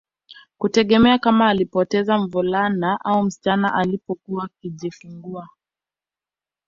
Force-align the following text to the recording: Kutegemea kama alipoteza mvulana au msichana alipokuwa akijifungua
Kutegemea 0.57 1.17
kama 1.19 1.49
alipoteza 1.49 2.17
mvulana 2.17 2.99
au 3.05 3.23
msichana 3.23 3.73
alipokuwa 3.73 4.45
akijifungua 4.45 5.49